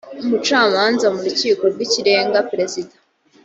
umucamanza 0.25 1.05
mu 1.13 1.19
rukiko 1.25 1.63
rw 1.73 1.79
ikirenga 1.87 2.39
perezida 2.49 2.93